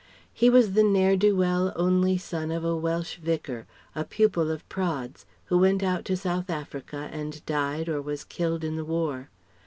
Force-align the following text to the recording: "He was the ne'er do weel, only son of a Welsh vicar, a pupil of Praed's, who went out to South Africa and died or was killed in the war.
"He 0.33 0.49
was 0.49 0.73
the 0.73 0.81
ne'er 0.81 1.15
do 1.15 1.35
weel, 1.35 1.71
only 1.75 2.17
son 2.17 2.49
of 2.49 2.65
a 2.65 2.75
Welsh 2.75 3.17
vicar, 3.17 3.67
a 3.93 4.03
pupil 4.03 4.49
of 4.49 4.67
Praed's, 4.67 5.27
who 5.45 5.59
went 5.59 5.83
out 5.83 6.05
to 6.05 6.17
South 6.17 6.49
Africa 6.49 7.07
and 7.11 7.45
died 7.45 7.87
or 7.87 8.01
was 8.01 8.23
killed 8.23 8.63
in 8.63 8.77
the 8.77 8.85
war. 8.85 9.29